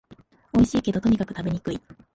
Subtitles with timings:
[0.57, 1.79] おいしいけど、とにかく食べにくい